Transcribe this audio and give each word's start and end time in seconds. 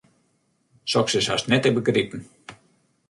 Soks 0.93 1.13
is 1.19 1.27
hast 1.33 1.47
net 1.53 1.61
te 1.67 1.73
begripen. 1.77 2.27